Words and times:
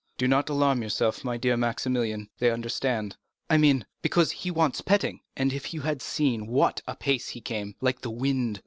"Do 0.17 0.27
not 0.27 0.49
alarm 0.49 0.81
yourself, 0.81 1.23
my 1.23 1.37
dear 1.37 1.55
Maximilian—they 1.55 2.49
understand." 2.49 3.17
"I 3.51 3.57
mean, 3.57 3.85
because 4.01 4.31
he 4.31 4.49
wants 4.49 4.81
petting. 4.81 5.19
If 5.37 5.75
you 5.75 5.81
had 5.81 6.01
seen 6.01 6.41
at 6.41 6.47
what 6.49 6.81
a 6.87 6.95
pace 6.95 7.29
he 7.29 7.39
came—like 7.39 8.01
the 8.01 8.09
wind!" 8.09 8.59